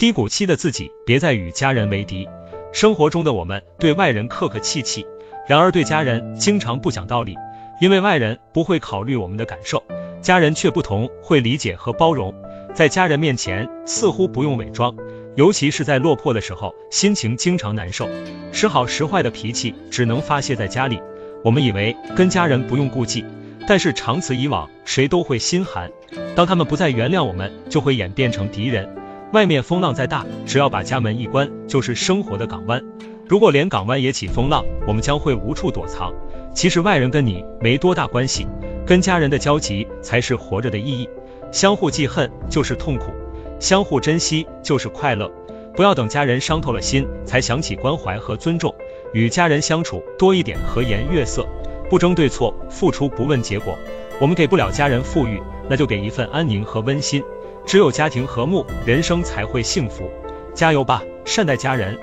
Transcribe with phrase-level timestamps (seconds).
[0.00, 2.26] 低谷期的自己，别再与家人为敌。
[2.72, 5.04] 生活中的我们对外人客客气气，
[5.46, 7.36] 然而对家人经常不讲道理，
[7.82, 9.84] 因为外人不会考虑我们的感受，
[10.22, 12.34] 家人却不同，会理解和包容。
[12.72, 14.96] 在家人面前，似乎不用伪装，
[15.36, 18.08] 尤其是在落魄的时候，心情经常难受，
[18.52, 20.98] 时好时坏的脾气只能发泄在家里。
[21.44, 23.22] 我们以为跟家人不用顾忌，
[23.68, 25.90] 但是长此以往，谁都会心寒。
[26.34, 28.88] 当他们不再原谅我们，就会演变成敌人。
[29.32, 32.82] 外面风浪再大，只要把家门一关，就是生活的港湾。
[33.28, 36.12] 如果连港湾也起风浪，我们将会无处躲藏。
[36.52, 38.44] 其实外人跟你没多大关系，
[38.84, 41.08] 跟家人的交集才是活着的意义。
[41.52, 43.12] 相互记恨就是痛苦，
[43.60, 45.30] 相互珍惜就是快乐。
[45.76, 48.74] 不要等家人伤透了心，才想起关怀和尊重。
[49.12, 51.46] 与家人相处多一点和颜悦色，
[51.88, 53.78] 不争对错，付出不问结果。
[54.20, 57.22] 我们给不了家人富裕，那就给一份安宁和温馨。
[57.70, 60.10] 只有家庭和睦，人生才会幸福。
[60.52, 61.96] 加油吧，善待家人。